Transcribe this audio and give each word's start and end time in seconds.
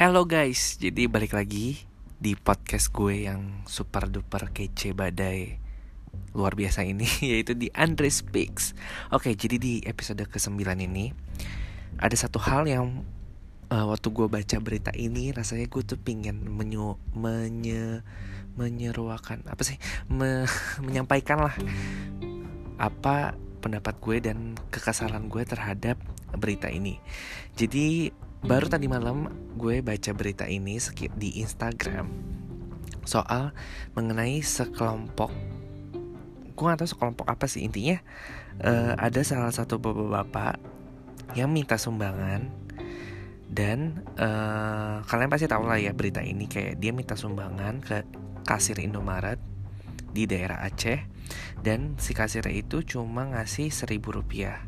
Hello 0.00 0.24
guys, 0.24 0.80
jadi 0.80 1.12
balik 1.12 1.36
lagi 1.36 1.76
di 2.16 2.32
podcast 2.32 2.88
gue 2.88 3.28
yang 3.28 3.60
super 3.68 4.08
duper 4.08 4.48
kece 4.48 4.96
badai 4.96 5.60
luar 6.32 6.56
biasa 6.56 6.88
ini 6.88 7.04
yaitu 7.36 7.52
di 7.52 7.68
Andre 7.76 8.08
Speaks. 8.08 8.72
Oke, 9.12 9.36
jadi 9.36 9.60
di 9.60 9.84
episode 9.84 10.24
ke-9 10.24 10.56
ini 10.80 11.12
ada 12.00 12.16
satu 12.16 12.40
hal 12.40 12.64
yang 12.64 13.04
uh, 13.68 13.92
waktu 13.92 14.08
gue 14.08 14.24
baca 14.24 14.56
berita 14.64 14.88
ini 14.96 15.36
rasanya 15.36 15.68
gue 15.68 15.84
tuh 15.84 16.00
pingin 16.00 16.48
menyu 16.48 16.96
menye 17.12 18.00
menyeruakan 18.56 19.44
apa 19.52 19.60
sih 19.68 19.76
me, 20.08 20.48
menyampaikan 20.88 21.44
lah 21.44 21.52
apa 22.80 23.36
pendapat 23.60 24.00
gue 24.00 24.16
dan 24.32 24.56
kekesalan 24.72 25.28
gue 25.28 25.44
terhadap 25.44 26.00
berita 26.40 26.72
ini. 26.72 26.96
Jadi 27.52 28.16
baru 28.40 28.66
tadi 28.72 28.88
malam 28.88 29.28
gue 29.56 29.84
baca 29.84 30.10
berita 30.16 30.48
ini 30.48 30.80
di 31.16 31.44
Instagram 31.44 32.08
soal 33.04 33.52
mengenai 33.92 34.40
sekelompok 34.40 35.32
gue 36.56 36.64
gak 36.64 36.84
tahu 36.84 36.90
sekelompok 36.92 37.26
apa 37.28 37.48
sih 37.48 37.64
intinya 37.64 38.00
uh, 38.60 38.96
ada 38.96 39.20
salah 39.24 39.52
satu 39.52 39.80
bapak-bapak 39.80 40.60
yang 41.36 41.48
minta 41.52 41.80
sumbangan 41.80 42.48
dan 43.50 44.06
uh, 44.20 45.02
kalian 45.08 45.30
pasti 45.32 45.50
tahu 45.50 45.66
lah 45.66 45.80
ya 45.80 45.90
berita 45.90 46.22
ini 46.22 46.46
kayak 46.46 46.78
dia 46.78 46.94
minta 46.94 47.18
sumbangan 47.18 47.82
ke 47.82 48.06
kasir 48.46 48.78
Indomaret 48.78 49.42
di 50.10 50.26
daerah 50.26 50.62
Aceh 50.62 51.02
dan 51.62 51.98
si 51.98 52.14
kasirnya 52.14 52.54
itu 52.54 52.82
cuma 52.82 53.26
ngasih 53.30 53.70
seribu 53.70 54.14
rupiah. 54.14 54.66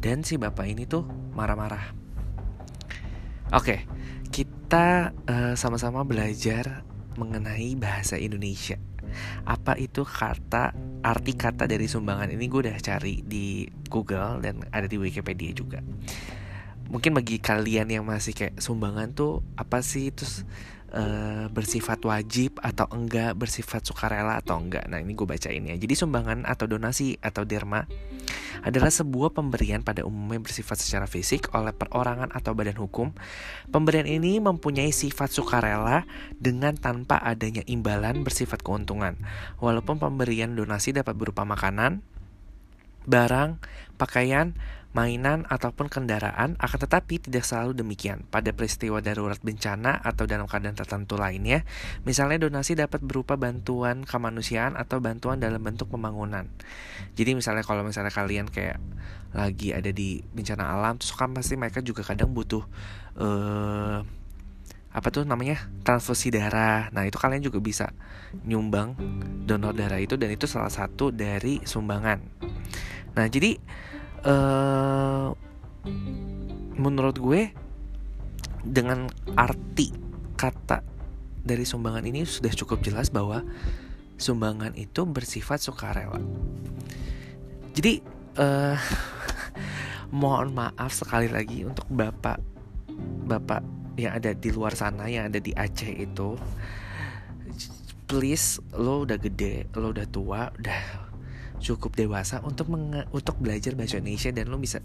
Dan 0.00 0.24
si 0.24 0.40
bapak 0.40 0.64
ini 0.64 0.88
tuh 0.88 1.04
marah-marah 1.36 1.92
Oke, 3.50 3.82
kita 4.30 5.10
eh, 5.26 5.58
sama-sama 5.58 6.06
belajar 6.06 6.86
mengenai 7.18 7.74
bahasa 7.74 8.14
Indonesia. 8.14 8.78
Apa 9.42 9.74
itu 9.74 10.06
kata 10.06 10.70
arti 11.02 11.34
kata 11.34 11.66
dari 11.66 11.90
sumbangan 11.90 12.30
ini 12.30 12.46
gue 12.46 12.70
udah 12.70 12.78
cari 12.78 13.26
di 13.26 13.66
Google 13.90 14.38
dan 14.38 14.62
ada 14.70 14.86
di 14.86 14.94
Wikipedia 15.02 15.50
juga. 15.50 15.82
Mungkin 16.94 17.10
bagi 17.10 17.42
kalian 17.42 17.90
yang 17.90 18.06
masih 18.06 18.38
kayak 18.38 18.62
sumbangan 18.62 19.18
tuh 19.18 19.42
apa 19.58 19.82
sih 19.82 20.14
terus 20.14 20.46
uh, 20.94 21.46
bersifat 21.50 22.02
wajib 22.06 22.58
atau 22.62 22.86
enggak, 22.90 23.34
bersifat 23.38 23.86
sukarela 23.86 24.38
atau 24.38 24.58
enggak. 24.58 24.86
Nah, 24.90 24.98
ini 24.98 25.14
gue 25.14 25.26
bacain 25.26 25.62
ya. 25.62 25.74
Jadi 25.78 25.94
sumbangan 25.94 26.46
atau 26.46 26.66
donasi 26.66 27.18
atau 27.22 27.46
derma 27.46 27.86
adalah 28.60 28.92
sebuah 28.92 29.32
pemberian 29.32 29.80
pada 29.80 30.04
umumnya 30.04 30.44
bersifat 30.44 30.76
secara 30.76 31.08
fisik 31.08 31.48
oleh 31.56 31.72
perorangan 31.72 32.28
atau 32.34 32.52
badan 32.52 32.76
hukum. 32.76 33.14
Pemberian 33.72 34.04
ini 34.04 34.36
mempunyai 34.42 34.92
sifat 34.92 35.32
sukarela 35.32 36.04
dengan 36.36 36.76
tanpa 36.76 37.16
adanya 37.22 37.64
imbalan 37.64 38.20
bersifat 38.20 38.60
keuntungan. 38.60 39.16
Walaupun 39.62 39.96
pemberian 39.96 40.52
donasi 40.52 40.92
dapat 40.92 41.16
berupa 41.16 41.48
makanan, 41.48 42.04
barang, 43.08 43.56
pakaian, 43.96 44.52
mainan, 44.90 45.46
ataupun 45.46 45.86
kendaraan, 45.86 46.58
akan 46.58 46.78
tetapi 46.82 47.22
tidak 47.22 47.46
selalu 47.46 47.78
demikian. 47.78 48.26
Pada 48.26 48.50
peristiwa 48.50 48.98
darurat 48.98 49.38
bencana 49.38 50.02
atau 50.02 50.26
dalam 50.26 50.50
keadaan 50.50 50.74
tertentu 50.74 51.14
lainnya, 51.14 51.62
misalnya 52.02 52.42
donasi 52.42 52.74
dapat 52.74 52.98
berupa 52.98 53.38
bantuan 53.38 54.02
kemanusiaan 54.02 54.74
atau 54.74 54.98
bantuan 54.98 55.38
dalam 55.38 55.62
bentuk 55.62 55.86
pembangunan. 55.94 56.50
Jadi 57.14 57.38
misalnya 57.38 57.62
kalau 57.62 57.86
misalnya 57.86 58.10
kalian 58.10 58.50
kayak 58.50 58.82
lagi 59.30 59.70
ada 59.70 59.94
di 59.94 60.18
bencana 60.34 60.74
alam, 60.74 60.98
terus 60.98 61.14
kan 61.14 61.30
pasti 61.30 61.54
mereka 61.54 61.78
juga 61.86 62.02
kadang 62.02 62.34
butuh 62.34 62.66
uh, 63.14 64.02
apa 64.90 65.08
tuh 65.14 65.22
namanya 65.22 65.70
transfusi 65.86 66.34
darah. 66.34 66.90
Nah 66.90 67.06
itu 67.06 67.14
kalian 67.14 67.46
juga 67.46 67.62
bisa 67.62 67.94
nyumbang 68.42 68.98
donor 69.46 69.70
darah 69.70 70.02
itu 70.02 70.18
dan 70.18 70.34
itu 70.34 70.50
salah 70.50 70.70
satu 70.70 71.14
dari 71.14 71.62
sumbangan. 71.62 72.18
Nah 73.14 73.26
jadi 73.30 73.54
uh, 74.24 75.32
menurut 76.80 77.16
gue 77.20 77.52
dengan 78.64 79.08
arti 79.36 79.92
kata 80.36 80.84
dari 81.40 81.64
sumbangan 81.64 82.04
ini 82.04 82.24
sudah 82.28 82.52
cukup 82.52 82.84
jelas 82.84 83.08
bahwa 83.08 83.44
sumbangan 84.20 84.76
itu 84.76 85.08
bersifat 85.08 85.60
sukarela. 85.64 86.20
Jadi 87.72 88.04
uh, 88.36 88.76
mohon 90.20 90.52
maaf 90.52 90.92
sekali 90.92 91.32
lagi 91.32 91.64
untuk 91.64 91.88
bapak 91.88 92.40
bapak 93.24 93.62
yang 93.96 94.16
ada 94.16 94.32
di 94.36 94.50
luar 94.52 94.74
sana 94.76 95.06
yang 95.06 95.28
ada 95.32 95.40
di 95.40 95.52
Aceh 95.54 95.92
itu 95.92 96.36
please 98.10 98.58
lo 98.74 99.06
udah 99.06 99.16
gede 99.22 99.70
lo 99.78 99.94
udah 99.94 100.06
tua 100.10 100.50
udah 100.58 101.09
cukup 101.60 101.92
dewasa 101.94 102.40
untuk 102.40 102.72
untuk 103.12 103.36
belajar 103.36 103.76
bahasa 103.76 104.00
Indonesia 104.00 104.32
dan 104.32 104.48
lo 104.48 104.56
bisa 104.56 104.80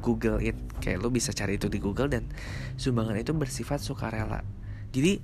Google 0.00 0.38
it. 0.38 0.54
Kayak 0.78 1.02
lo 1.02 1.10
bisa 1.10 1.34
cari 1.34 1.58
itu 1.58 1.66
di 1.66 1.82
Google 1.82 2.06
dan 2.06 2.30
sumbangan 2.78 3.18
itu 3.18 3.34
bersifat 3.34 3.82
sukarela. 3.82 4.46
Jadi 4.94 5.18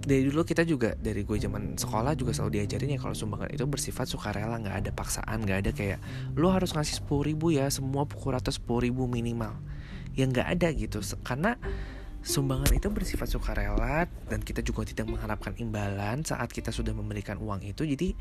dari 0.00 0.24
dulu 0.28 0.44
kita 0.44 0.64
juga 0.64 0.96
dari 0.96 1.24
gue 1.28 1.36
zaman 1.36 1.76
sekolah 1.76 2.16
juga 2.16 2.32
selalu 2.32 2.60
diajarin 2.60 2.96
ya 2.96 3.00
kalau 3.00 3.12
sumbangan 3.12 3.52
itu 3.52 3.68
bersifat 3.68 4.08
sukarela 4.08 4.56
nggak 4.56 4.76
ada 4.84 4.90
paksaan 4.96 5.44
nggak 5.44 5.58
ada 5.60 5.70
kayak 5.76 6.00
lo 6.40 6.48
harus 6.48 6.72
ngasih 6.72 7.04
sepuluh 7.04 7.28
ribu 7.28 7.52
ya 7.52 7.68
semua 7.68 8.08
pukul 8.08 8.36
rata 8.36 8.52
sepuluh 8.52 8.84
ribu 8.88 9.08
minimal. 9.08 9.56
Yang 10.12 10.28
nggak 10.36 10.48
ada 10.60 10.68
gitu. 10.76 10.98
Karena 11.24 11.56
sumbangan 12.20 12.76
itu 12.76 12.92
bersifat 12.92 13.32
sukarela 13.32 14.04
dan 14.28 14.44
kita 14.44 14.60
juga 14.60 14.84
tidak 14.84 15.08
mengharapkan 15.08 15.56
imbalan 15.56 16.20
saat 16.20 16.52
kita 16.52 16.68
sudah 16.68 16.92
memberikan 16.92 17.40
uang 17.40 17.64
itu. 17.64 17.88
Jadi 17.88 18.12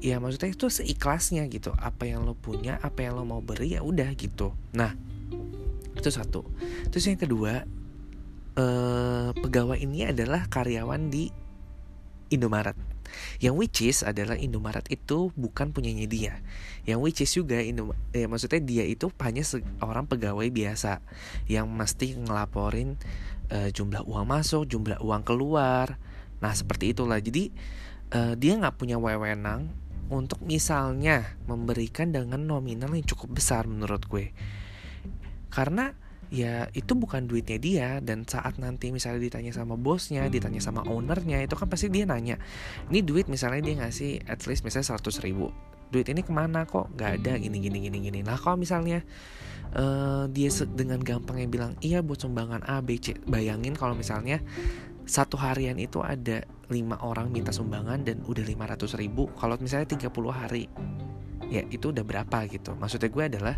ya 0.00 0.16
maksudnya 0.18 0.50
itu 0.50 0.66
seikhlasnya 0.66 1.46
gitu. 1.52 1.76
Apa 1.76 2.08
yang 2.08 2.24
lo 2.24 2.34
punya 2.34 2.80
apa 2.80 3.04
yang 3.04 3.20
lo 3.20 3.24
mau 3.28 3.44
beri 3.44 3.76
ya 3.76 3.84
udah 3.84 4.10
gitu. 4.16 4.56
Nah 4.72 4.96
itu 5.94 6.08
satu. 6.08 6.48
Terus 6.88 7.04
yang 7.06 7.20
kedua 7.20 7.64
eh, 8.56 9.28
pegawai 9.36 9.78
ini 9.78 10.08
adalah 10.08 10.48
karyawan 10.48 11.12
di 11.12 11.28
Indomaret. 12.32 12.78
Yang 13.42 13.54
which 13.58 13.78
is 13.82 13.98
adalah 14.06 14.38
Indomaret 14.38 14.86
itu 14.86 15.34
bukan 15.34 15.74
punyanya 15.74 16.06
dia. 16.06 16.34
Yang 16.86 16.98
which 17.02 17.20
is 17.26 17.30
juga 17.34 17.58
Indo 17.58 17.92
ya 18.14 18.30
maksudnya 18.30 18.62
dia 18.62 18.84
itu 18.86 19.10
hanya 19.20 19.42
seorang 19.42 20.06
pegawai 20.06 20.46
biasa 20.48 21.02
yang 21.50 21.66
mesti 21.68 22.16
ngelaporin 22.16 22.96
uh, 23.50 23.68
jumlah 23.74 24.06
uang 24.06 24.26
masuk 24.30 24.64
jumlah 24.70 25.02
uang 25.02 25.26
keluar. 25.26 25.98
Nah 26.38 26.54
seperti 26.54 26.94
itulah. 26.94 27.18
Jadi 27.18 27.50
uh, 28.14 28.38
dia 28.38 28.54
nggak 28.56 28.78
punya 28.78 28.96
wewenang 28.96 29.68
untuk 30.10 30.42
misalnya 30.42 31.38
memberikan 31.46 32.10
dengan 32.10 32.42
nominal 32.42 32.90
yang 32.92 33.06
cukup 33.06 33.38
besar 33.38 33.64
menurut 33.70 34.02
gue. 34.10 34.34
Karena 35.48 35.94
ya 36.30 36.70
itu 36.74 36.94
bukan 36.94 37.26
duitnya 37.26 37.58
dia 37.58 37.88
dan 37.98 38.22
saat 38.22 38.58
nanti 38.62 38.94
misalnya 38.94 39.18
ditanya 39.18 39.50
sama 39.50 39.74
bosnya 39.74 40.30
ditanya 40.30 40.62
sama 40.62 40.86
ownernya 40.86 41.42
itu 41.42 41.58
kan 41.58 41.66
pasti 41.66 41.90
dia 41.90 42.06
nanya 42.06 42.38
ini 42.86 43.02
duit 43.02 43.26
misalnya 43.26 43.58
dia 43.66 43.74
ngasih 43.82 44.30
at 44.30 44.38
least 44.46 44.62
misalnya 44.62 44.94
100 44.94 45.26
ribu 45.26 45.50
duit 45.90 46.06
ini 46.06 46.22
ke 46.22 46.30
mana 46.30 46.64
kok? 46.64 46.88
Nggak 46.94 47.10
ada 47.20 47.32
gini 47.36 47.58
gini 47.58 47.78
gini 47.82 47.98
gini. 47.98 48.20
Nah 48.22 48.38
kalau 48.38 48.56
misalnya 48.56 49.02
uh, 49.74 50.30
dia 50.30 50.48
dengan 50.70 51.02
gampangnya 51.02 51.50
bilang 51.50 51.72
iya 51.82 52.00
buat 52.00 52.22
sumbangan 52.22 52.62
A 52.64 52.78
B 52.80 52.96
C 53.02 53.18
bayangin 53.26 53.74
kalau 53.74 53.98
misalnya 53.98 54.38
satu 55.10 55.34
harian 55.42 55.74
itu 55.82 55.98
ada 56.06 56.46
lima 56.70 56.94
orang 57.02 57.34
minta 57.34 57.50
sumbangan 57.50 58.06
dan 58.06 58.22
udah 58.22 58.46
500 58.46 58.94
ribu 58.94 59.26
kalau 59.34 59.58
misalnya 59.58 59.90
30 59.90 60.06
hari. 60.30 60.70
Ya 61.50 61.66
itu 61.66 61.90
udah 61.90 62.06
berapa 62.06 62.46
gitu. 62.46 62.78
Maksudnya 62.78 63.10
gue 63.10 63.24
adalah 63.26 63.56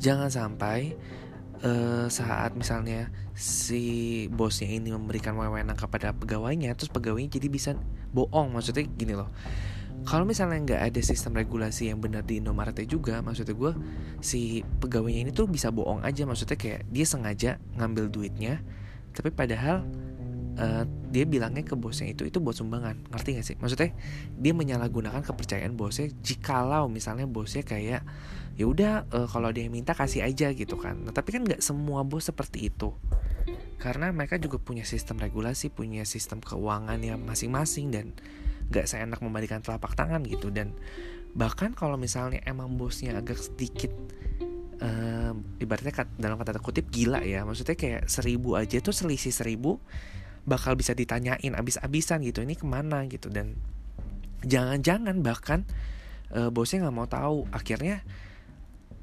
jangan 0.00 0.32
sampai 0.32 0.96
uh, 1.60 2.08
saat 2.08 2.56
misalnya 2.56 3.12
si 3.36 4.24
bosnya 4.32 4.72
ini 4.72 4.96
memberikan 4.96 5.36
wewenang 5.36 5.76
kepada 5.76 6.16
pegawainya 6.16 6.72
terus 6.72 6.88
pegawainya 6.88 7.36
jadi 7.36 7.48
bisa 7.52 7.70
bohong. 8.16 8.56
Maksudnya 8.56 8.88
gini 8.88 9.12
loh 9.12 9.28
kalau 10.08 10.24
misalnya 10.24 10.62
nggak 10.64 10.82
ada 10.88 11.00
sistem 11.04 11.36
regulasi 11.36 11.92
yang 11.92 12.00
benar 12.00 12.24
di 12.24 12.40
Indomaret 12.40 12.80
juga 12.88 13.20
maksudnya 13.20 13.52
gue 13.52 13.72
si 14.24 14.64
pegawainya 14.80 15.28
ini 15.28 15.30
tuh 15.36 15.44
bisa 15.44 15.68
bohong 15.68 16.00
aja. 16.00 16.24
Maksudnya 16.24 16.56
kayak 16.56 16.88
dia 16.88 17.04
sengaja 17.04 17.50
ngambil 17.76 18.08
duitnya 18.08 18.64
tapi 19.18 19.34
padahal 19.34 19.82
uh, 20.62 20.86
dia 21.10 21.26
bilangnya 21.26 21.66
ke 21.66 21.74
bosnya 21.74 22.14
itu 22.14 22.22
itu 22.30 22.38
buat 22.38 22.54
sumbangan. 22.54 23.10
Ngerti 23.10 23.28
gak 23.34 23.46
sih? 23.46 23.56
Maksudnya 23.58 23.90
dia 24.38 24.52
menyalahgunakan 24.54 25.26
kepercayaan 25.26 25.74
bosnya 25.74 26.14
jikalau 26.22 26.86
misalnya 26.86 27.26
bosnya 27.26 27.66
kayak 27.66 28.06
ya 28.58 28.64
udah 28.66 29.06
uh, 29.10 29.26
kalau 29.30 29.50
dia 29.54 29.66
minta 29.66 29.94
kasih 29.94 30.22
aja 30.22 30.54
gitu 30.54 30.78
kan. 30.78 31.02
Nah, 31.02 31.14
tapi 31.14 31.34
kan 31.34 31.42
nggak 31.46 31.62
semua 31.62 32.06
bos 32.06 32.30
seperti 32.30 32.70
itu. 32.70 32.94
Karena 33.78 34.10
mereka 34.14 34.38
juga 34.38 34.58
punya 34.58 34.82
sistem 34.82 35.22
regulasi 35.22 35.70
punya 35.70 36.06
sistem 36.06 36.42
keuangan 36.42 36.98
yang 36.98 37.22
masing-masing 37.22 37.94
dan 37.94 38.06
nggak 38.70 38.86
seenak 38.86 39.22
membalikan 39.22 39.62
telapak 39.62 39.94
tangan 39.94 40.26
gitu. 40.26 40.50
Dan 40.50 40.74
bahkan 41.38 41.70
kalau 41.74 41.94
misalnya 41.94 42.42
emang 42.46 42.74
bosnya 42.74 43.14
agak 43.14 43.38
sedikit 43.38 43.94
uh, 44.82 45.32
ibaratnya 45.62 45.92
kat, 45.94 46.08
dalam 46.18 46.38
kata 46.38 46.58
kutip 46.62 46.90
gila 46.90 47.22
ya. 47.22 47.42
Maksudnya 47.44 47.74
kayak 47.78 48.10
seribu 48.10 48.54
aja 48.58 48.78
tuh 48.82 48.94
selisih 48.94 49.34
seribu 49.34 49.78
bakal 50.48 50.74
bisa 50.80 50.96
ditanyain 50.96 51.52
abis-abisan 51.52 52.24
gitu 52.24 52.40
ini 52.40 52.56
ke 52.56 52.64
mana? 52.64 53.04
gitu. 53.06 53.28
Dan 53.28 53.58
jangan-jangan 54.42 55.20
bahkan 55.20 55.68
uh, 56.32 56.48
bosnya 56.48 56.88
nggak 56.88 56.96
mau 56.96 57.08
tahu. 57.10 57.46
Akhirnya 57.52 58.02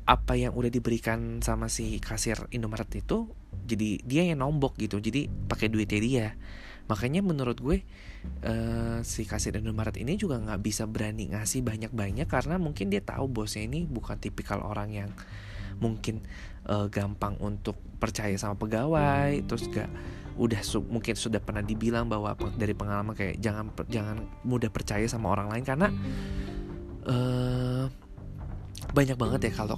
apa 0.06 0.38
yang 0.38 0.54
udah 0.54 0.69
diberikan 0.69 1.42
sama 1.42 1.66
si 1.66 1.98
kasir 1.98 2.38
Indomaret 2.54 2.94
itu 2.94 3.30
jadi 3.66 4.01
dia 4.06 4.24
yang 4.25 4.42
nombok 4.45 4.78
gitu. 4.78 5.01
Jadi 5.01 5.28
pakai 5.28 5.69
duitnya 5.69 6.00
dia. 6.01 6.28
Makanya 6.86 7.25
menurut 7.25 7.57
gue 7.57 7.81
uh, 8.45 9.01
si 9.01 9.25
kasir 9.25 9.57
Indomaret 9.57 9.98
ini 9.98 10.18
juga 10.21 10.38
nggak 10.38 10.62
bisa 10.62 10.86
berani 10.86 11.33
ngasih 11.33 11.66
banyak-banyak 11.66 12.30
karena 12.30 12.62
mungkin 12.62 12.94
dia 12.94 13.01
tahu 13.01 13.25
bosnya 13.25 13.66
ini 13.66 13.89
bukan 13.89 14.21
tipikal 14.21 14.62
orang 14.62 14.94
yang 14.94 15.10
mungkin 15.80 16.24
uh, 16.68 16.88
gampang 16.88 17.36
untuk 17.39 17.77
percaya 18.00 18.36
sama 18.36 18.56
pegawai 18.60 19.44
terus 19.48 19.68
gak 19.72 19.89
udah 20.36 20.60
su 20.68 20.83
mungkin 20.83 21.16
sudah 21.16 21.39
pernah 21.39 21.63
dibilang 21.63 22.12
bahwa 22.12 22.36
dari 22.60 22.75
pengalaman 22.75 23.16
kayak 23.16 23.39
jangan 23.39 23.72
jangan 23.88 24.27
mudah 24.44 24.68
percaya 24.68 25.07
sama 25.07 25.31
orang 25.31 25.48
lain 25.48 25.63
karena 25.63 25.88
uh, 27.07 27.88
banyak 28.95 29.18
banget 29.19 29.51
ya 29.51 29.66
kalau 29.66 29.75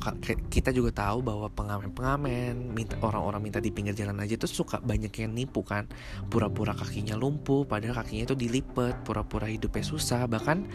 kita 0.52 0.70
juga 0.70 0.92
tahu 0.94 1.26
bahwa 1.26 1.48
pengamen-pengamen 1.50 2.54
minta 2.76 3.02
orang-orang 3.02 3.50
minta 3.50 3.58
di 3.58 3.74
pinggir 3.74 3.98
jalan 3.98 4.20
aja 4.22 4.38
tuh 4.38 4.46
suka 4.46 4.78
banyak 4.78 5.10
yang 5.10 5.34
nipu 5.34 5.66
kan. 5.66 5.90
Pura-pura 6.30 6.78
kakinya 6.78 7.18
lumpuh 7.18 7.66
padahal 7.66 7.98
kakinya 8.04 8.34
itu 8.34 8.36
dilipet 8.38 9.02
pura-pura 9.02 9.50
hidupnya 9.50 9.82
susah 9.82 10.30
bahkan 10.30 10.70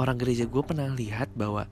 orang 0.00 0.16
gereja 0.16 0.48
gue 0.48 0.62
pernah 0.64 0.88
lihat 0.96 1.28
bahwa 1.36 1.68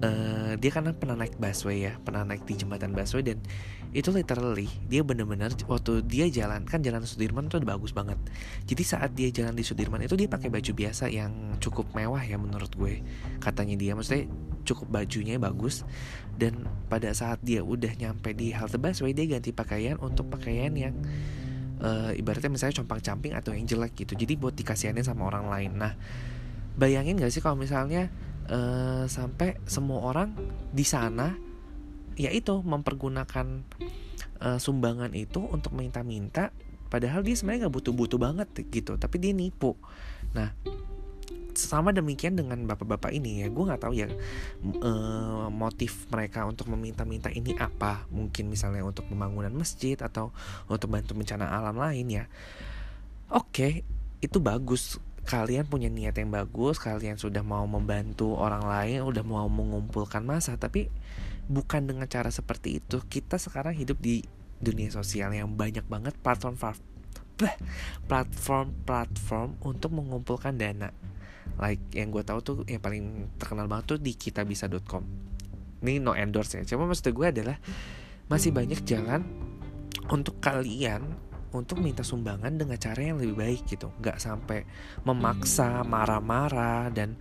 uh, 0.00 0.52
dia 0.56 0.70
kan 0.72 0.88
pernah 0.96 1.20
naik 1.20 1.36
busway 1.36 1.84
ya 1.84 1.92
pernah 2.00 2.24
naik 2.24 2.48
di 2.48 2.56
jembatan 2.56 2.96
busway 2.96 3.20
dan 3.20 3.38
itu 3.92 4.08
literally 4.14 4.70
dia 4.86 5.04
bener-bener 5.04 5.52
waktu 5.66 6.00
dia 6.06 6.30
jalan 6.30 6.62
kan 6.64 6.80
jalan 6.80 7.02
Sudirman 7.02 7.50
tuh 7.50 7.60
bagus 7.66 7.90
banget. 7.90 8.16
Jadi 8.64 8.82
saat 8.86 9.10
dia 9.18 9.28
jalan 9.34 9.52
di 9.52 9.66
Sudirman 9.66 10.00
itu 10.00 10.14
dia 10.14 10.30
pakai 10.30 10.46
baju 10.46 10.72
biasa 10.72 11.10
yang 11.10 11.58
cukup 11.58 11.90
mewah 11.92 12.22
ya 12.22 12.38
menurut 12.38 12.70
gue 12.78 13.02
katanya 13.42 13.74
dia. 13.74 13.92
Maksudnya 13.98 14.30
cukup 14.62 14.94
bajunya 14.94 15.36
bagus 15.42 15.82
dan 16.38 16.70
pada 16.86 17.10
saat 17.10 17.42
dia 17.42 17.66
udah 17.66 17.90
nyampe 17.98 18.30
di 18.32 18.54
halte 18.54 18.78
busway 18.78 19.10
dia 19.10 19.26
ganti 19.26 19.50
pakaian 19.50 19.98
untuk 19.98 20.30
pakaian 20.30 20.70
yang 20.72 20.94
uh, 21.82 22.14
ibaratnya 22.14 22.54
misalnya 22.54 22.78
compang 22.78 23.02
camping 23.02 23.34
atau 23.34 23.50
yang 23.52 23.66
jelek 23.66 24.06
gitu. 24.06 24.14
Jadi 24.14 24.38
buat 24.38 24.54
dikasihanin 24.54 25.02
sama 25.02 25.26
orang 25.26 25.50
lain. 25.50 25.72
Nah 25.74 25.92
bayangin 26.78 27.18
gak 27.18 27.32
sih 27.32 27.42
kalau 27.42 27.58
misalnya 27.58 28.10
uh, 28.50 29.06
sampai 29.06 29.58
semua 29.64 30.04
orang 30.04 30.34
di 30.74 30.84
sana 30.84 31.34
yaitu 32.18 32.60
mempergunakan 32.60 33.64
uh, 34.44 34.58
sumbangan 34.60 35.14
itu 35.16 35.40
untuk 35.40 35.72
minta-minta 35.72 36.52
padahal 36.90 37.22
dia 37.22 37.38
sebenarnya 37.38 37.70
nggak 37.70 37.76
butuh-butuh 37.80 38.18
banget 38.18 38.48
gitu 38.68 38.98
tapi 38.98 39.22
dia 39.22 39.30
nipu. 39.30 39.78
Nah 40.34 40.50
sama 41.54 41.92
demikian 41.92 42.38
dengan 42.38 42.62
bapak-bapak 42.64 43.12
ini 43.12 43.44
ya 43.44 43.52
gue 43.52 43.64
nggak 43.68 43.82
tahu 43.82 43.92
ya 43.92 44.08
uh, 44.80 45.50
motif 45.52 46.08
mereka 46.08 46.48
untuk 46.48 46.66
meminta-minta 46.74 47.30
ini 47.30 47.54
apa. 47.56 48.10
Mungkin 48.10 48.50
misalnya 48.50 48.82
untuk 48.82 49.06
pembangunan 49.06 49.54
masjid 49.54 49.96
atau 49.96 50.34
untuk 50.66 50.90
bantu 50.90 51.14
bencana 51.14 51.46
alam 51.46 51.78
lain 51.78 52.06
ya. 52.10 52.24
Oke 53.30 53.46
okay, 53.46 53.72
itu 54.18 54.42
bagus 54.42 54.98
kalian 55.28 55.68
punya 55.68 55.92
niat 55.92 56.16
yang 56.16 56.32
bagus, 56.32 56.80
kalian 56.80 57.20
sudah 57.20 57.44
mau 57.44 57.64
membantu 57.68 58.34
orang 58.34 58.64
lain, 58.64 59.04
udah 59.04 59.24
mau 59.24 59.46
mengumpulkan 59.46 60.24
masa, 60.24 60.56
tapi 60.56 60.88
bukan 61.50 61.86
dengan 61.86 62.06
cara 62.06 62.30
seperti 62.32 62.80
itu. 62.82 63.02
Kita 63.04 63.36
sekarang 63.36 63.76
hidup 63.76 64.00
di 64.00 64.24
dunia 64.60 64.92
sosial 64.92 65.32
yang 65.32 65.56
banyak 65.56 65.84
banget 65.88 66.12
platform 66.20 66.56
platform 68.10 68.68
platform 68.84 69.48
untuk 69.64 69.90
mengumpulkan 69.96 70.56
dana. 70.60 70.92
Like 71.56 71.80
yang 71.96 72.12
gue 72.12 72.24
tahu 72.24 72.38
tuh 72.44 72.56
yang 72.68 72.80
paling 72.80 73.32
terkenal 73.40 73.66
banget 73.68 73.96
tuh 73.96 73.98
di 74.00 74.12
kitabisa.com. 74.16 75.04
Ini 75.80 76.00
no 76.00 76.12
endorse 76.12 76.60
ya. 76.60 76.64
Cuma 76.64 76.84
maksud 76.84 77.12
gue 77.12 77.26
adalah 77.26 77.56
masih 78.28 78.52
banyak 78.52 78.84
jalan 78.84 79.24
untuk 80.12 80.38
kalian 80.38 81.29
untuk 81.50 81.82
minta 81.82 82.06
sumbangan 82.06 82.54
dengan 82.54 82.78
cara 82.78 83.00
yang 83.00 83.18
lebih 83.18 83.36
baik 83.36 83.62
gitu. 83.66 83.90
Nggak 83.98 84.18
sampai 84.22 84.62
memaksa 85.02 85.82
marah-marah 85.82 86.90
dan 86.94 87.18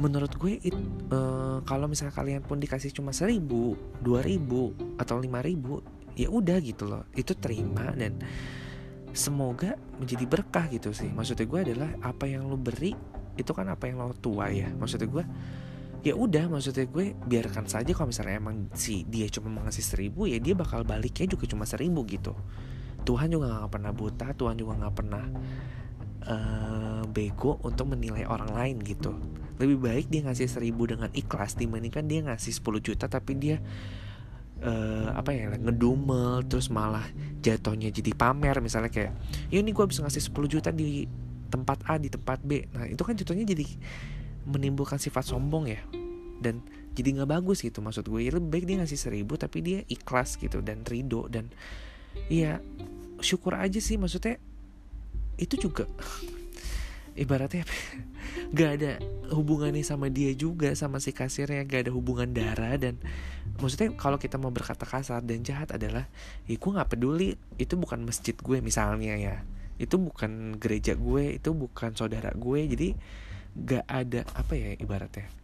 menurut 0.00 0.32
gue 0.40 0.56
it, 0.64 0.76
uh, 1.12 1.60
kalau 1.68 1.84
misalnya 1.84 2.16
kalian 2.16 2.40
pun 2.40 2.56
dikasih 2.56 2.88
cuma 2.96 3.12
seribu 3.12 3.76
dua 4.00 4.24
ribu 4.24 4.72
atau 4.96 5.20
lima 5.20 5.44
ribu 5.44 5.84
ya 6.16 6.32
udah 6.32 6.56
gitu 6.64 6.88
loh. 6.88 7.04
Itu 7.12 7.36
terima 7.36 7.92
dan 7.92 8.16
semoga 9.12 9.76
menjadi 10.00 10.24
berkah 10.24 10.70
gitu 10.72 10.96
sih. 10.96 11.12
Maksudnya 11.12 11.44
gue 11.44 11.60
adalah 11.72 11.90
apa 12.00 12.24
yang 12.24 12.48
lo 12.48 12.56
beri 12.56 12.96
itu 13.36 13.52
kan 13.52 13.68
apa 13.68 13.88
yang 13.92 14.00
lo 14.00 14.16
tua 14.16 14.48
ya. 14.48 14.72
Maksudnya 14.72 15.08
gue 15.10 15.24
ya 16.00 16.16
udah 16.16 16.48
maksudnya 16.48 16.88
gue 16.88 17.12
biarkan 17.12 17.68
saja 17.68 17.92
kalau 17.92 18.08
misalnya 18.08 18.40
emang 18.40 18.72
si 18.72 19.04
dia 19.04 19.28
cuma 19.28 19.52
mengasih 19.52 19.84
seribu 19.84 20.24
ya 20.24 20.40
dia 20.40 20.56
bakal 20.56 20.80
baliknya 20.80 21.28
juga 21.28 21.44
cuma 21.44 21.68
seribu 21.68 22.08
gitu 22.08 22.32
Tuhan 23.04 23.28
juga 23.32 23.46
nggak 23.50 23.72
pernah 23.72 23.92
buta 23.92 24.26
Tuhan 24.36 24.56
juga 24.56 24.72
nggak 24.80 24.94
pernah 24.94 25.24
uh, 26.26 27.02
bego 27.08 27.60
untuk 27.64 27.92
menilai 27.92 28.28
orang 28.28 28.52
lain 28.52 28.76
gitu. 28.84 29.16
Lebih 29.60 29.76
baik 29.80 30.06
dia 30.08 30.24
ngasih 30.24 30.48
seribu 30.48 30.88
dengan 30.88 31.12
ikhlas 31.12 31.56
dibandingkan 31.56 32.08
dia 32.08 32.24
ngasih 32.24 32.52
10 32.52 32.80
juta 32.80 33.06
tapi 33.08 33.36
dia 33.36 33.56
uh, 34.64 35.12
apa 35.12 35.32
ya 35.36 35.52
ngedumel 35.52 36.44
terus 36.48 36.72
malah 36.72 37.04
jatuhnya 37.44 37.92
jadi 37.92 38.12
pamer. 38.16 38.60
Misalnya 38.64 38.92
kayak 38.92 39.12
ya 39.52 39.58
ini 39.60 39.72
gue 39.72 39.84
bisa 39.84 40.04
ngasih 40.04 40.32
10 40.32 40.52
juta 40.52 40.70
di 40.72 41.04
tempat 41.50 41.84
A 41.88 42.00
di 42.00 42.08
tempat 42.08 42.40
B. 42.40 42.68
Nah 42.72 42.88
itu 42.88 43.02
kan 43.04 43.16
jatuhnya 43.16 43.44
jadi 43.44 43.66
menimbulkan 44.48 44.96
sifat 44.96 45.28
sombong 45.28 45.68
ya 45.68 45.80
dan 46.40 46.64
jadi 46.96 47.20
nggak 47.20 47.30
bagus 47.36 47.60
gitu 47.60 47.84
maksud 47.84 48.08
gue. 48.08 48.20
Ya 48.24 48.32
lebih 48.32 48.48
baik 48.48 48.64
dia 48.64 48.76
ngasih 48.80 48.96
seribu 48.96 49.36
tapi 49.36 49.60
dia 49.60 49.78
ikhlas 49.92 50.40
gitu 50.40 50.64
dan 50.64 50.84
ridho 50.88 51.28
dan 51.28 51.52
Iya 52.30 52.62
syukur 53.20 53.56
aja 53.56 53.78
sih 53.78 54.00
maksudnya 54.00 54.40
itu 55.36 55.56
juga 55.56 55.88
ibaratnya 57.22 57.64
gak 58.54 58.70
ada 58.80 58.92
hubungannya 59.30 59.82
sama 59.84 60.08
dia 60.08 60.32
juga 60.34 60.72
sama 60.74 60.98
si 61.02 61.12
kasirnya 61.12 61.64
gak 61.66 61.88
ada 61.88 61.92
hubungan 61.92 62.30
darah 62.30 62.76
dan 62.80 62.96
maksudnya 63.60 63.92
kalau 63.94 64.16
kita 64.16 64.40
mau 64.40 64.50
berkata 64.50 64.88
kasar 64.88 65.20
dan 65.22 65.44
jahat 65.44 65.74
adalah 65.74 66.08
ya 66.48 66.56
gue 66.56 66.70
nggak 66.70 66.90
peduli 66.96 67.36
itu 67.60 67.74
bukan 67.76 68.02
masjid 68.06 68.34
gue 68.34 68.58
misalnya 68.64 69.14
ya. 69.16 69.36
Itu 69.80 69.96
bukan 69.96 70.60
gereja 70.60 70.92
gue 70.92 71.40
itu 71.40 71.50
bukan 71.56 71.96
saudara 71.96 72.32
gue. 72.36 72.60
Jadi 72.68 72.88
gak 73.56 73.84
ada 73.88 74.24
apa 74.36 74.52
ya 74.56 74.76
ibaratnya 74.76 75.39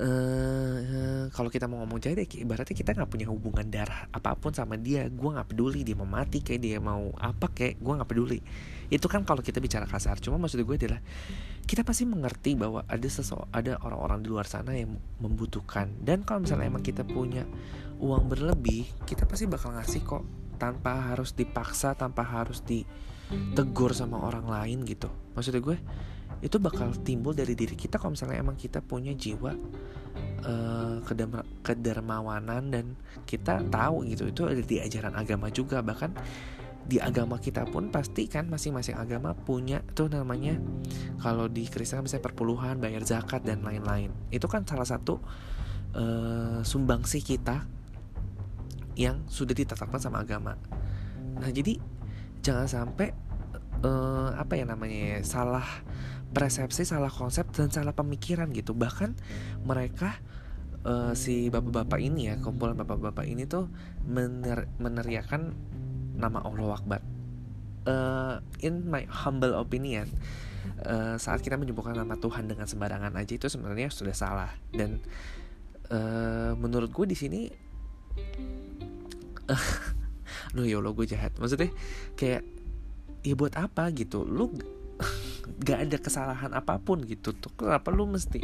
uh, 0.00 1.28
kalau 1.30 1.52
kita 1.52 1.68
mau 1.68 1.84
ngomong 1.84 2.00
jahat 2.00 2.24
ya 2.24 2.26
ibaratnya 2.42 2.72
kita 2.72 2.96
nggak 2.96 3.10
punya 3.12 3.26
hubungan 3.28 3.68
darah 3.68 4.08
apa 4.10 4.32
pun 4.34 4.56
sama 4.56 4.80
dia. 4.80 5.06
Gue 5.12 5.36
nggak 5.36 5.52
peduli 5.52 5.84
dia 5.84 5.94
mau 5.94 6.08
mati 6.08 6.40
kayak 6.40 6.60
dia 6.60 6.78
mau 6.80 7.12
apa 7.20 7.52
kayak 7.52 7.78
gue 7.78 7.92
nggak 8.00 8.08
peduli. 8.08 8.40
Itu 8.88 9.06
kan 9.06 9.28
kalau 9.28 9.44
kita 9.44 9.60
bicara 9.60 9.84
kasar. 9.84 10.18
Cuma 10.18 10.40
maksud 10.40 10.64
gue 10.64 10.76
adalah 10.80 11.00
kita 11.68 11.84
pasti 11.84 12.08
mengerti 12.08 12.56
bahwa 12.56 12.82
ada 12.88 13.08
sesuatu 13.08 13.46
ada 13.52 13.78
orang-orang 13.84 14.24
di 14.24 14.28
luar 14.32 14.48
sana 14.48 14.72
yang 14.74 14.96
membutuhkan. 15.20 15.92
Dan 16.00 16.24
kalau 16.24 16.42
misalnya 16.42 16.72
emang 16.72 16.82
kita 16.82 17.04
punya 17.04 17.44
uang 18.00 18.32
berlebih 18.32 18.88
kita 19.04 19.28
pasti 19.28 19.44
bakal 19.44 19.76
ngasih 19.76 20.00
kok 20.02 20.24
tanpa 20.56 21.12
harus 21.12 21.36
dipaksa 21.36 21.92
tanpa 21.96 22.24
harus 22.24 22.64
ditegur 22.64 23.92
sama 23.92 24.20
orang 24.24 24.48
lain 24.48 24.88
gitu. 24.88 25.12
Maksudnya 25.36 25.60
gue 25.60 25.76
itu 26.40 26.56
bakal 26.56 26.92
timbul 27.04 27.36
dari 27.36 27.52
diri 27.52 27.76
kita 27.76 28.00
kalau 28.00 28.16
misalnya 28.16 28.40
emang 28.40 28.56
kita 28.56 28.80
punya 28.80 29.12
jiwa 29.12 29.52
uh, 30.44 30.98
kedermawanan 31.60 32.72
dan 32.72 32.96
kita 33.28 33.60
tahu 33.68 34.08
gitu. 34.08 34.28
Itu 34.28 34.48
ada 34.48 34.60
di 34.60 34.80
ajaran 34.80 35.12
agama 35.16 35.52
juga. 35.52 35.84
Bahkan 35.84 36.10
di 36.90 36.96
agama 36.96 37.36
kita 37.36 37.68
pun 37.68 37.92
pasti 37.92 38.24
kan 38.26 38.48
masing-masing 38.48 38.96
agama 38.96 39.36
punya 39.36 39.84
tuh 39.92 40.08
namanya 40.08 40.56
kalau 41.20 41.46
di 41.46 41.68
Kristen 41.68 42.02
misalnya 42.02 42.24
perpuluhan 42.32 42.80
bayar 42.80 43.04
zakat 43.04 43.44
dan 43.44 43.60
lain-lain. 43.60 44.10
Itu 44.32 44.48
kan 44.48 44.64
salah 44.64 44.88
satu 44.88 45.20
uh, 45.92 46.64
sumbangsi 46.64 47.20
kita 47.20 47.68
yang 48.96 49.22
sudah 49.28 49.52
ditetapkan 49.52 50.00
sama 50.00 50.24
agama. 50.24 50.56
Nah 51.36 51.50
jadi 51.52 51.76
jangan 52.40 52.66
sampai 52.66 53.12
uh, 53.84 54.32
apa 54.36 54.56
ya 54.56 54.64
namanya 54.68 54.98
ya, 55.16 55.18
salah 55.24 55.64
persepsi, 56.30 56.86
salah 56.86 57.10
konsep 57.10 57.50
dan 57.54 57.70
salah 57.70 57.94
pemikiran 57.94 58.50
gitu. 58.54 58.72
Bahkan 58.72 59.14
mereka 59.66 60.18
uh, 60.86 61.12
si 61.12 61.50
bapak-bapak 61.50 62.00
ini 62.00 62.30
ya, 62.30 62.34
kumpulan 62.38 62.78
bapak-bapak 62.78 63.26
ini 63.26 63.44
tuh 63.46 63.68
mener 64.06 64.70
meneriakan 64.78 65.52
nama 66.16 66.40
Allah 66.42 66.76
Akbar. 66.76 67.00
Uh, 67.80 68.36
in 68.60 68.84
my 68.86 69.08
humble 69.08 69.56
opinion, 69.56 70.04
uh, 70.84 71.16
saat 71.16 71.40
kita 71.40 71.56
menyebutkan 71.56 71.96
nama 71.96 72.16
Tuhan 72.16 72.48
dengan 72.48 72.68
sembarangan 72.68 73.16
aja 73.16 73.32
itu 73.36 73.48
sebenarnya 73.48 73.88
sudah 73.88 74.12
salah 74.12 74.52
dan 74.72 75.00
uh, 75.90 76.52
menurut 76.56 76.92
gue 76.92 77.06
di 77.08 77.16
sini 77.16 77.40
Duh 80.54 80.66
ya 80.66 80.78
Allah 80.78 80.94
gue 80.94 81.06
jahat 81.06 81.34
Maksudnya 81.38 81.70
kayak 82.14 82.42
Ya 83.20 83.34
buat 83.36 83.52
apa 83.58 83.90
gitu 83.92 84.24
Lu 84.24 84.54
gak 85.58 85.88
ada 85.88 85.96
kesalahan 85.98 86.52
apa 86.54 86.78
pun 86.78 87.02
gitu 87.02 87.34
tuh. 87.34 87.50
Kenapa 87.56 87.90
lu 87.90 88.06
mesti 88.06 88.42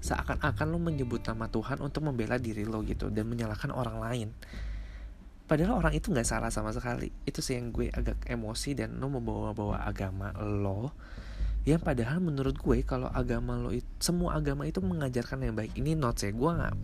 Seakan-akan 0.00 0.66
lu 0.72 0.80
menyebut 0.80 1.20
nama 1.28 1.44
Tuhan 1.52 1.76
Untuk 1.84 2.00
membela 2.08 2.40
diri 2.40 2.64
lo 2.64 2.80
gitu 2.80 3.12
Dan 3.12 3.28
menyalahkan 3.28 3.68
orang 3.68 4.00
lain? 4.00 4.28
Padahal 5.44 5.82
orang 5.82 5.98
itu 5.98 6.14
gak 6.14 6.26
salah 6.26 6.48
sama 6.48 6.70
sekali. 6.70 7.10
Itu 7.26 7.42
sih 7.42 7.58
yang 7.58 7.74
gue 7.74 7.90
agak 7.90 8.22
emosi 8.30 8.78
Dan 8.78 9.02
lo 9.02 9.10
membawa-bawa 9.10 9.82
agama 9.82 10.30
lo. 10.38 10.94
Yang 11.66 11.82
padahal 11.84 12.22
menurut 12.22 12.56
gue 12.56 12.86
kalau 12.86 13.10
agama 13.10 13.58
lo 13.58 13.74
itu 13.74 13.84
semua 13.98 14.38
agama 14.38 14.64
itu 14.64 14.78
mengajarkan 14.78 15.42
yang 15.44 15.58
baik. 15.58 15.74
Ini 15.74 15.98
notes 15.98 16.22
ya 16.22 16.32
gue 16.32 16.50
nggak 16.54 16.74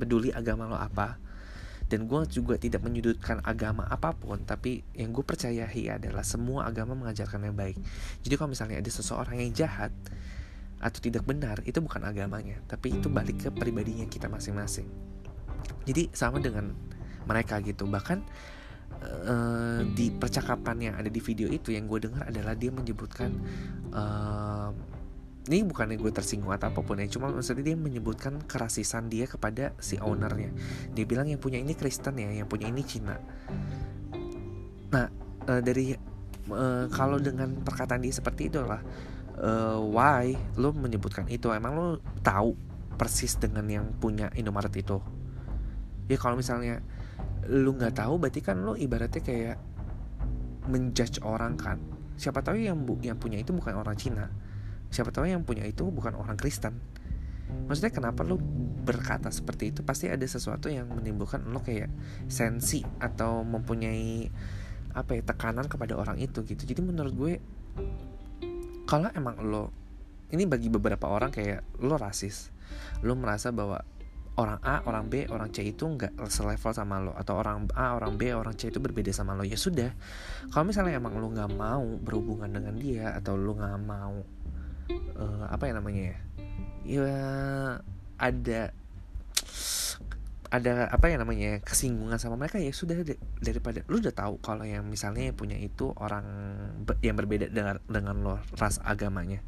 peduli 0.00 0.32
agama 0.32 0.64
lo 0.66 0.80
apa 0.80 1.25
dan 1.86 2.10
gue 2.10 2.20
juga 2.26 2.58
tidak 2.58 2.82
menyudutkan 2.82 3.38
agama 3.46 3.86
apa 3.86 4.10
pun 4.10 4.42
tapi 4.42 4.82
yang 4.98 5.14
gue 5.14 5.22
percayai 5.22 5.86
adalah 5.86 6.26
semua 6.26 6.66
agama 6.66 6.98
mengajarkan 6.98 7.46
yang 7.46 7.54
baik. 7.54 7.78
Jadi 8.26 8.34
kalau 8.34 8.50
misalnya 8.50 8.82
ada 8.82 8.90
seseorang 8.90 9.38
yang 9.38 9.54
jahat 9.54 9.94
atau 10.76 11.00
tidak 11.00 11.24
benar 11.24 11.62
itu 11.64 11.80
bukan 11.80 12.04
agamanya 12.04 12.60
tapi 12.68 12.92
itu 13.00 13.08
balik 13.08 13.46
ke 13.46 13.48
pribadinya 13.54 14.04
kita 14.10 14.26
masing-masing. 14.26 14.90
Jadi 15.86 16.10
sama 16.10 16.42
dengan 16.42 16.74
mereka 17.26 17.62
gitu. 17.62 17.86
Bahkan 17.86 18.18
uh, 19.02 19.80
di 19.94 20.10
percakapan 20.10 20.90
yang 20.90 20.94
ada 20.98 21.10
di 21.10 21.22
video 21.22 21.46
itu 21.50 21.70
yang 21.70 21.86
gue 21.86 22.10
dengar 22.10 22.26
adalah 22.26 22.54
dia 22.58 22.74
menyebutkan 22.74 23.30
uh, 23.94 24.70
ini 25.46 25.62
bukan 25.62 25.94
yang 25.94 26.00
gue 26.02 26.12
tersinggung 26.12 26.50
atau 26.50 26.70
apa 26.70 26.80
pun 26.82 26.98
ya 26.98 27.06
cuma 27.06 27.30
maksudnya 27.30 27.72
dia 27.72 27.76
menyebutkan 27.78 28.42
kerasisan 28.44 29.06
dia 29.06 29.30
kepada 29.30 29.72
si 29.78 29.98
ownernya. 29.98 30.50
Dia 30.92 31.04
bilang 31.06 31.30
yang 31.30 31.38
punya 31.38 31.62
ini 31.62 31.74
Kristen 31.78 32.18
ya 32.18 32.30
yang 32.30 32.50
punya 32.50 32.66
ini 32.66 32.82
Cina. 32.82 33.14
Nah 34.90 35.06
uh, 35.46 35.60
dari 35.62 35.94
uh, 36.50 36.90
kalau 36.90 37.22
dengan 37.22 37.62
perkataan 37.62 38.02
dia 38.02 38.14
seperti 38.14 38.50
itu 38.50 38.62
lah 38.62 38.82
uh, 39.38 39.78
why 39.82 40.34
lo 40.58 40.74
menyebutkan 40.74 41.30
itu? 41.30 41.50
Emang 41.54 41.78
lo 41.78 41.88
tahu 42.26 42.56
persis 42.96 43.36
dengan 43.38 43.66
yang 43.70 43.86
punya 43.96 44.32
Indomaret 44.34 44.72
itu? 44.74 44.98
Ya 46.10 46.18
kalau 46.18 46.38
misalnya 46.38 46.82
lu 47.46 47.78
nggak 47.78 48.02
tahu 48.02 48.18
berarti 48.18 48.42
kan 48.42 48.62
lo 48.66 48.74
ibaratnya 48.74 49.22
kayak 49.22 49.58
menjudge 50.66 51.22
orang 51.22 51.54
kan? 51.54 51.78
Siapa 52.16 52.40
tahu 52.40 52.58
yang 52.58 52.82
bu 52.82 52.96
yang 53.04 53.20
punya 53.20 53.38
itu 53.38 53.52
bukan 53.52 53.76
orang 53.76 53.94
Cina 53.94 54.45
siapa 54.90 55.10
tahu 55.12 55.28
yang 55.28 55.42
punya 55.42 55.66
itu 55.66 55.86
bukan 55.88 56.14
orang 56.16 56.38
Kristen. 56.38 56.78
Maksudnya 57.70 57.94
kenapa 57.94 58.26
lo 58.26 58.38
berkata 58.82 59.30
seperti 59.30 59.70
itu? 59.70 59.80
Pasti 59.86 60.10
ada 60.10 60.22
sesuatu 60.26 60.66
yang 60.66 60.90
menimbulkan 60.90 61.46
lo 61.46 61.62
kayak 61.62 61.90
sensi 62.26 62.82
atau 62.98 63.46
mempunyai 63.46 64.26
apa 64.96 65.12
ya 65.12 65.22
tekanan 65.22 65.68
kepada 65.68 65.94
orang 65.94 66.18
itu 66.18 66.42
gitu. 66.42 66.62
Jadi 66.66 66.80
menurut 66.82 67.14
gue 67.14 67.32
kalau 68.86 69.10
emang 69.14 69.38
lo 69.42 69.70
ini 70.34 70.42
bagi 70.46 70.66
beberapa 70.70 71.06
orang 71.06 71.30
kayak 71.30 71.62
lo 71.82 71.94
rasis 71.98 72.50
lo 73.02 73.14
merasa 73.14 73.54
bahwa 73.54 73.78
orang 74.36 74.60
A, 74.60 74.84
orang 74.84 75.08
B, 75.08 75.24
orang 75.32 75.48
C 75.48 75.64
itu 75.64 75.88
nggak 75.88 76.12
selevel 76.28 76.72
sama 76.76 77.00
lo 77.00 77.16
atau 77.16 77.40
orang 77.40 77.72
A, 77.72 77.96
orang 77.96 78.20
B, 78.20 78.36
orang 78.36 78.52
C 78.52 78.68
itu 78.68 78.78
berbeda 78.84 79.08
sama 79.08 79.32
lo 79.32 79.48
ya 79.48 79.56
sudah. 79.56 79.96
Kalau 80.52 80.64
misalnya 80.68 81.00
emang 81.00 81.16
lo 81.16 81.32
nggak 81.32 81.50
mau 81.56 81.84
berhubungan 82.00 82.52
dengan 82.52 82.76
dia 82.76 83.16
atau 83.16 83.32
lo 83.34 83.56
nggak 83.56 83.80
mau 83.80 84.35
uh, 84.92 85.44
apa 85.50 85.70
ya 85.70 85.72
namanya 85.76 86.02
ya? 86.12 86.18
Ya 86.86 87.18
ada 88.16 88.60
ada 90.46 90.86
apa 90.94 91.10
ya 91.10 91.18
namanya 91.18 91.58
kesinggungan 91.66 92.22
sama 92.22 92.38
mereka 92.38 92.62
ya 92.62 92.70
sudah 92.70 93.02
daripada 93.42 93.82
lu 93.90 93.98
udah 93.98 94.14
tahu 94.14 94.38
kalau 94.38 94.62
yang 94.62 94.86
misalnya 94.86 95.26
yang 95.26 95.36
punya 95.36 95.58
itu 95.58 95.90
orang 95.98 96.22
yang 97.02 97.18
berbeda 97.18 97.50
dengan 97.50 97.82
dengan 97.90 98.14
lo 98.22 98.38
ras 98.54 98.78
agamanya. 98.86 99.42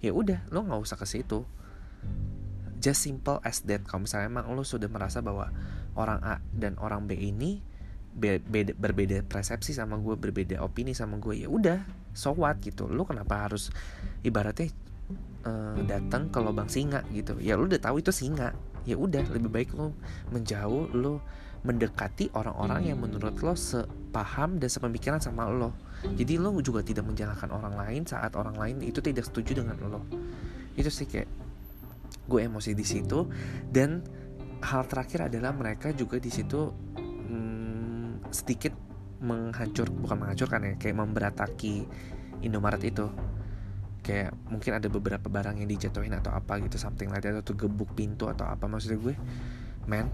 Ya 0.00 0.16
udah 0.16 0.40
lo 0.48 0.64
nggak 0.64 0.80
usah 0.80 0.96
ke 0.96 1.04
situ. 1.04 1.44
Just 2.78 3.04
simple 3.04 3.42
as 3.42 3.60
that. 3.66 3.84
Kalau 3.84 4.06
misalnya 4.06 4.30
emang 4.30 4.48
lo 4.54 4.64
sudah 4.64 4.88
merasa 4.88 5.20
bahwa 5.20 5.50
orang 5.98 6.22
A 6.22 6.38
dan 6.54 6.78
orang 6.78 7.10
B 7.10 7.18
ini 7.18 7.60
beda, 8.18 8.74
berbeda 8.74 9.22
persepsi 9.26 9.74
sama 9.74 9.98
gue 9.98 10.18
berbeda 10.18 10.58
opini 10.62 10.94
sama 10.94 11.22
gue 11.22 11.46
ya 11.46 11.48
udah 11.50 11.86
so 12.18 12.34
what 12.34 12.58
gitu. 12.58 12.90
Lu 12.90 13.06
kenapa 13.06 13.46
harus 13.46 13.70
ibaratnya 14.26 14.74
uh, 15.46 15.78
datang 15.86 16.34
ke 16.34 16.42
lubang 16.42 16.66
singa 16.66 17.06
gitu? 17.14 17.38
Ya 17.38 17.54
lu 17.54 17.70
udah 17.70 17.78
tahu 17.78 18.02
itu 18.02 18.10
singa. 18.10 18.50
Ya 18.82 18.98
udah 18.98 19.22
lebih 19.30 19.46
baik 19.46 19.70
lu 19.78 19.94
menjauh 20.34 20.90
lu 20.90 21.22
mendekati 21.62 22.30
orang-orang 22.34 22.90
yang 22.90 22.98
menurut 23.02 23.34
lo 23.42 23.54
sepaham 23.54 24.58
dan 24.58 24.70
sepemikiran 24.70 25.22
sama 25.22 25.46
lo. 25.46 25.74
Jadi 26.02 26.38
lo 26.38 26.54
juga 26.62 26.82
tidak 26.82 27.06
menjalankan 27.06 27.50
orang 27.50 27.74
lain 27.74 28.02
saat 28.06 28.34
orang 28.38 28.54
lain 28.54 28.76
itu 28.82 28.98
tidak 29.02 29.26
setuju 29.26 29.62
dengan 29.62 29.78
lo. 29.82 30.02
Itu 30.74 30.90
sih 30.90 31.06
kayak 31.06 31.30
gue 32.30 32.40
emosi 32.42 32.74
di 32.74 32.86
situ. 32.86 33.26
Dan 33.66 34.02
hal 34.62 34.86
terakhir 34.86 35.30
adalah 35.30 35.54
mereka 35.54 35.90
juga 35.90 36.22
di 36.22 36.30
situ 36.30 36.70
hmm, 36.98 38.30
sedikit 38.30 38.87
menghancur 39.18 39.90
bukan 39.90 40.16
menghancurkan 40.24 40.60
ya 40.64 40.74
kayak 40.78 40.96
memberataki 40.98 41.86
Indomaret 42.42 42.82
itu. 42.86 43.10
Kayak 44.02 44.32
mungkin 44.48 44.78
ada 44.78 44.88
beberapa 44.88 45.26
barang 45.26 45.58
yang 45.58 45.68
dijatuhin 45.68 46.14
atau 46.16 46.32
apa 46.32 46.56
gitu 46.62 46.78
something 46.80 47.10
like 47.10 47.20
that 47.20 47.34
atau 47.34 47.52
gebuk 47.52 47.92
pintu 47.92 48.30
atau 48.30 48.46
apa 48.46 48.64
maksudnya 48.70 48.98
gue. 49.02 49.14
Man 49.90 50.08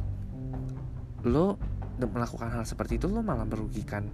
lo 1.24 1.56
melakukan 1.94 2.50
hal 2.50 2.66
seperti 2.66 2.98
itu 2.98 3.06
lo 3.06 3.22
malah 3.22 3.46
merugikan 3.46 4.10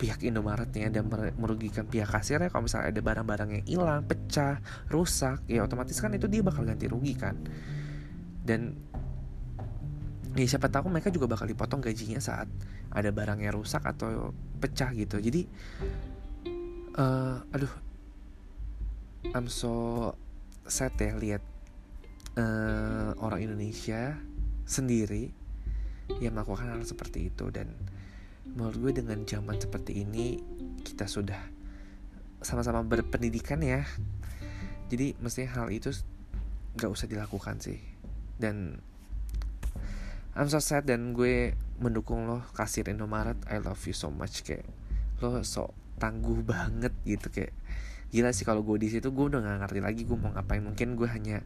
pihak 0.00 0.24
Indomaretnya 0.24 0.88
dan 0.88 1.10
merugikan 1.36 1.84
pihak 1.84 2.08
kasirnya. 2.08 2.48
Kalau 2.48 2.64
misalnya 2.64 2.94
ada 2.94 3.00
barang-barang 3.02 3.50
yang 3.60 3.64
hilang, 3.66 4.00
pecah, 4.06 4.62
rusak, 4.88 5.44
ya 5.50 5.66
otomatis 5.66 5.98
kan 5.98 6.14
itu 6.14 6.30
dia 6.30 6.40
bakal 6.40 6.64
ganti 6.64 6.86
rugi 6.86 7.18
kan. 7.18 7.36
Dan 8.46 8.78
ya 10.36 10.46
siapa 10.48 10.68
tahu 10.68 10.92
mereka 10.92 11.08
juga 11.08 11.30
bakal 11.30 11.48
dipotong 11.48 11.80
gajinya 11.80 12.20
saat 12.20 12.48
ada 12.92 13.08
barang 13.08 13.40
yang 13.40 13.56
rusak 13.56 13.84
atau 13.84 14.32
pecah 14.60 14.92
gitu. 14.92 15.20
Jadi 15.22 15.48
uh, 16.98 17.40
aduh 17.54 17.72
I'm 19.32 19.50
so 19.50 20.12
sad 20.68 20.94
ya 21.00 21.16
lihat 21.16 21.42
uh, 22.38 23.16
orang 23.18 23.50
Indonesia 23.50 24.14
sendiri 24.68 25.32
yang 26.20 26.36
melakukan 26.36 26.70
hal 26.72 26.82
seperti 26.84 27.32
itu. 27.32 27.48
Dan 27.52 27.72
menurut 28.48 28.76
gue 28.78 28.92
dengan 29.02 29.24
zaman 29.24 29.58
seperti 29.60 30.04
ini 30.04 30.40
kita 30.84 31.04
sudah 31.08 31.40
sama-sama 32.40 32.84
berpendidikan 32.86 33.60
ya. 33.60 33.82
Jadi 34.88 35.18
mestinya 35.20 35.60
hal 35.60 35.68
itu 35.68 35.92
gak 36.78 36.88
usah 36.88 37.10
dilakukan 37.10 37.60
sih. 37.60 37.80
Dan 38.38 38.80
I'm 40.38 40.46
so 40.46 40.62
sad 40.62 40.86
dan 40.86 41.18
gue 41.18 41.58
mendukung 41.82 42.30
lo 42.30 42.46
kasir 42.54 42.86
Indomaret 42.86 43.34
I 43.50 43.58
love 43.58 43.82
you 43.82 43.94
so 43.94 44.06
much 44.06 44.46
kayak 44.46 44.62
lo 45.18 45.42
so 45.42 45.74
tangguh 45.98 46.46
banget 46.46 46.94
gitu 47.02 47.26
kayak 47.26 47.50
gila 48.14 48.30
sih 48.30 48.46
kalau 48.46 48.62
gue 48.62 48.78
di 48.78 48.88
situ 48.88 49.10
gue 49.10 49.24
udah 49.34 49.42
gak 49.42 49.66
ngerti 49.66 49.80
lagi 49.82 50.02
gue 50.06 50.14
mau 50.14 50.30
ngapain. 50.30 50.62
Mungkin 50.62 50.94
gue 50.94 51.08
hanya 51.10 51.42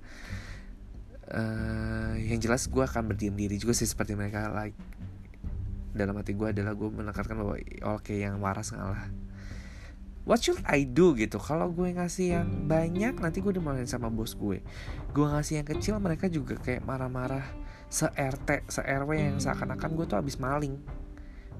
uh, 1.33 2.15
yang 2.21 2.37
jelas 2.37 2.69
gue 2.69 2.85
akan 2.85 3.17
berdiam 3.17 3.33
diri 3.33 3.57
juga 3.57 3.73
sih 3.73 3.89
seperti 3.89 4.13
mereka 4.13 4.53
like 4.53 4.77
dalam 5.97 6.13
hati 6.21 6.37
gue 6.37 6.53
adalah 6.53 6.77
gue 6.77 6.89
menekankan 6.93 7.37
bahwa 7.37 7.57
oke 7.57 7.73
okay, 7.97 8.29
yang 8.29 8.45
waras 8.45 8.77
ngalah. 8.77 9.09
What 10.23 10.45
should 10.45 10.61
I 10.69 10.87
do 10.87 11.19
gitu? 11.19 11.41
Kalau 11.41 11.73
gue 11.73 11.97
ngasih 11.97 12.27
yang 12.39 12.49
banyak 12.69 13.19
nanti 13.19 13.41
gue 13.43 13.57
dimarahin 13.57 13.91
sama 13.91 14.07
bos 14.07 14.39
gue. 14.39 14.63
Gue 15.11 15.27
ngasih 15.27 15.65
yang 15.65 15.67
kecil 15.67 15.99
mereka 15.99 16.31
juga 16.31 16.61
kayak 16.61 16.87
marah-marah 16.87 17.62
se 17.93 18.09
RT 18.09 18.73
se 18.73 18.81
RW 18.81 19.11
yang 19.13 19.37
seakan-akan 19.37 19.93
gue 19.93 20.07
tuh 20.09 20.17
abis 20.17 20.41
maling. 20.41 20.81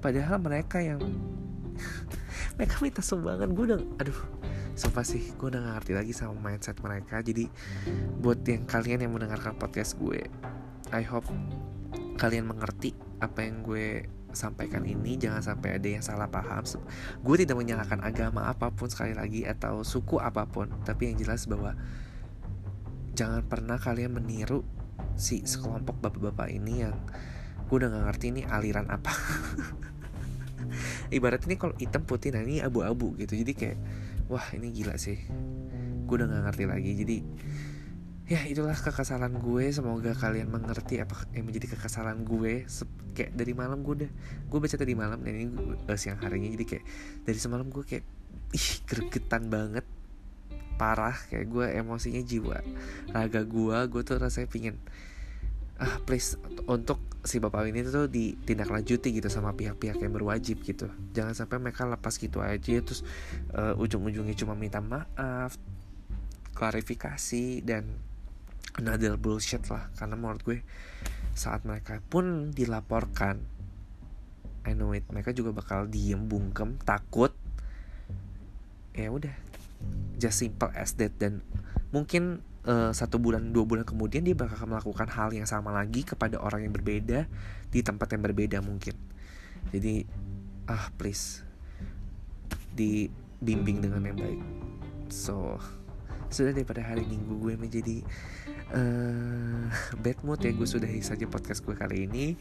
Padahal 0.01 0.41
mereka 0.41 0.81
yang 0.81 0.97
mereka 2.57 2.81
minta 2.81 3.05
sumbangan 3.05 3.53
gue 3.53 3.65
udah 3.69 3.79
aduh 4.01 4.19
sumpah 4.73 5.05
sih 5.05 5.37
gue 5.37 5.47
udah 5.53 5.61
gak 5.61 5.73
ngerti 5.77 5.93
lagi 5.93 6.13
sama 6.17 6.33
mindset 6.41 6.81
mereka. 6.81 7.21
Jadi 7.21 7.45
buat 8.17 8.41
yang 8.49 8.65
kalian 8.65 9.05
yang 9.05 9.13
mendengarkan 9.13 9.53
podcast 9.61 9.93
gue 10.01 10.25
I 10.89 11.05
hope 11.05 11.29
kalian 12.17 12.49
mengerti 12.49 12.97
apa 13.21 13.45
yang 13.45 13.61
gue 13.61 14.09
sampaikan 14.33 14.89
ini. 14.89 15.13
Jangan 15.21 15.53
sampai 15.53 15.77
ada 15.77 15.85
yang 15.85 16.01
salah 16.01 16.25
paham. 16.33 16.65
Gue 17.21 17.35
tidak 17.37 17.61
menyalahkan 17.61 18.01
agama 18.01 18.49
apa 18.49 18.73
pun 18.73 18.89
sekali 18.89 19.13
lagi 19.13 19.45
atau 19.45 19.85
suku 19.85 20.17
apa 20.17 20.49
pun. 20.49 20.65
Tapi 20.81 21.13
yang 21.13 21.21
jelas 21.21 21.45
bahwa 21.45 21.77
jangan 23.13 23.45
pernah 23.45 23.77
kalian 23.77 24.17
meniru 24.17 24.65
si 25.15 25.45
sekelompok 25.45 26.01
bapak-bapak 26.01 26.49
ini 26.49 26.87
yang 26.87 26.97
gue 27.67 27.75
udah 27.81 27.89
gak 27.89 28.05
ngerti 28.13 28.25
ini 28.33 28.41
aliran 28.45 28.89
apa. 28.89 29.09
Ibarat 31.15 31.45
ini 31.45 31.55
kalau 31.57 31.73
hitam 31.77 32.05
putih 32.05 32.33
nah 32.33 32.41
ini 32.41 32.61
abu-abu 32.61 33.13
gitu. 33.17 33.37
Jadi 33.37 33.53
kayak 33.53 33.77
wah 34.29 34.45
ini 34.53 34.73
gila 34.73 34.97
sih. 34.97 35.17
Gue 36.05 36.15
udah 36.21 36.27
gak 36.29 36.43
ngerti 36.51 36.63
lagi. 36.69 36.91
Jadi 36.97 37.17
ya 38.29 38.41
itulah 38.45 38.77
kekesalan 38.77 39.37
gue. 39.37 39.63
Semoga 39.73 40.13
kalian 40.17 40.49
mengerti 40.49 41.01
apa 41.01 41.25
yang 41.33 41.49
menjadi 41.49 41.77
kekesalan 41.77 42.25
gue 42.25 42.65
kayak 43.13 43.31
dari 43.37 43.53
malam 43.53 43.85
gue 43.85 44.05
udah 44.05 44.11
gue 44.49 44.59
baca 44.61 44.75
tadi 44.77 44.93
malam 44.97 45.21
dan 45.21 45.33
ini 45.33 45.45
uh, 45.89 45.97
siang 45.97 46.21
harinya. 46.21 46.49
Jadi 46.53 46.65
kayak 46.65 46.85
dari 47.25 47.39
semalam 47.39 47.69
gue 47.69 47.83
kayak 47.85 48.05
ih 48.53 48.69
gregetan 48.85 49.49
banget 49.49 49.85
parah 50.75 51.15
kayak 51.29 51.45
gue 51.49 51.65
emosinya 51.79 52.21
jiwa. 52.21 52.57
Raga 53.13 53.41
gue 53.45 53.77
gue 53.89 54.01
tuh 54.01 54.17
rasanya 54.17 54.49
pingin 54.49 54.77
ah 55.81 55.97
please 56.05 56.37
untuk 56.69 57.01
si 57.25 57.41
bapak 57.41 57.65
ini 57.67 57.81
tuh 57.87 58.05
ditindaklanjuti 58.05 59.09
gitu 59.19 59.27
sama 59.27 59.57
pihak-pihak 59.57 59.97
yang 59.99 60.13
berwajib 60.13 60.61
gitu. 60.61 60.91
Jangan 61.15 61.33
sampai 61.33 61.57
mereka 61.59 61.87
lepas 61.89 62.13
gitu 62.19 62.43
aja 62.43 62.77
terus 62.83 63.01
uh, 63.55 63.73
ujung-ujungnya 63.79 64.37
cuma 64.37 64.53
minta 64.53 64.79
maaf 64.83 65.57
klarifikasi 66.53 67.65
dan 67.65 67.89
another 68.77 69.17
bullshit 69.17 69.65
lah. 69.71 69.89
Karena 69.97 70.15
menurut 70.19 70.41
gue 70.45 70.59
saat 71.33 71.65
mereka 71.65 71.97
pun 72.05 72.53
dilaporkan 72.53 73.41
I 74.63 74.71
know 74.77 74.95
it 74.95 75.03
mereka 75.11 75.35
juga 75.35 75.51
bakal 75.51 75.89
diem 75.89 76.29
bungkem 76.29 76.79
takut. 76.85 77.33
Ya 78.93 79.09
udah 79.09 79.33
just 80.17 80.39
simple 80.39 80.71
as 80.73 80.95
that. 80.99 81.13
Dan 81.19 81.43
mungkin 81.93 82.41
uh, 82.67 82.91
satu 82.91 83.19
bulan 83.19 83.51
dua 83.51 83.67
bulan 83.67 83.85
kemudian 83.85 84.23
dia 84.23 84.35
bakal 84.35 84.67
melakukan 84.67 85.07
hal 85.11 85.29
yang 85.35 85.47
sama 85.47 85.71
lagi 85.71 86.03
kepada 86.07 86.39
orang 86.39 86.67
yang 86.67 86.73
berbeda 86.73 87.27
di 87.69 87.79
tempat 87.83 88.07
yang 88.15 88.23
berbeda 88.23 88.63
mungkin. 88.63 88.95
Jadi 89.71 90.03
ah 90.67 90.87
please 90.95 91.43
dibimbing 92.73 93.83
dengan 93.83 94.01
yang 94.03 94.17
baik. 94.17 94.41
So 95.11 95.59
sudah 96.33 96.49
daripada 96.49 96.81
hari 96.81 97.05
minggu 97.05 97.37
gue 97.45 97.53
menjadi 97.53 97.97
uh, 98.73 99.69
bad 100.01 100.17
mood 100.25 100.41
ya. 100.41 100.49
Gue 100.49 100.65
sudahi 100.65 101.05
saja 101.05 101.29
podcast 101.29 101.61
gue 101.61 101.77
kali 101.77 102.09
ini. 102.09 102.33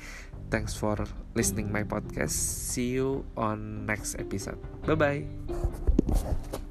Thanks 0.49 0.73
for 0.73 0.97
listening 1.37 1.69
my 1.69 1.85
podcast. 1.85 2.33
See 2.73 2.97
you 2.97 3.29
on 3.37 3.85
next 3.85 4.17
episode. 4.17 4.61
Bye 4.89 4.97
bye 4.97 6.63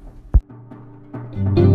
Thank 1.44 1.58
you. 1.58 1.71